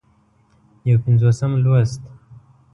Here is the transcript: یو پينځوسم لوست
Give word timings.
یو 0.87 0.97
پينځوسم 1.03 1.51
لوست 1.63 2.01